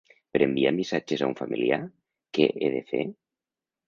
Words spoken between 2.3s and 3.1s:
què he de fer?